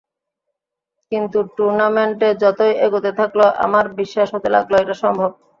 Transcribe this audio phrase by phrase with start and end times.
[1.11, 5.29] কিন্তু টুর্নামেন্টে যতই এগোতে থাকল, আমার বিশ্বাস হতে লাগল, এটা সম্ভব।